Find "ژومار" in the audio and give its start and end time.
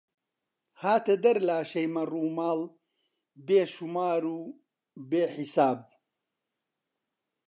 3.73-4.23